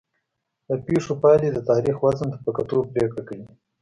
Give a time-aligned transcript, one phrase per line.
[0.67, 3.45] د پېښو پایلې د تاریخ وزن ته په کتو پرېکړه کوي.